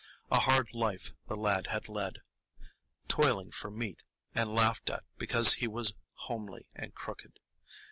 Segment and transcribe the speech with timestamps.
[0.31, 2.23] A hard life the lad had led,
[3.07, 3.99] toiling for meat,
[4.33, 7.39] and laughed at because he was homely and crooked.